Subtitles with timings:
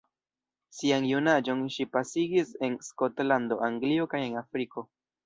[0.77, 4.85] Sian junaĝon ŝi pasigis en Skotlando, Anglio kaj en Afriko.